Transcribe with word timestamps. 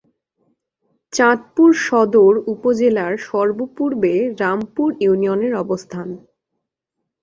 চাঁদপুর 1.13 1.69
সদর 1.85 2.33
উপজেলার 2.53 3.13
সর্ব-পূর্বে 3.27 4.13
রামপুর 4.41 4.89
ইউনিয়নের 4.99 5.53
অবস্থান। 5.63 6.07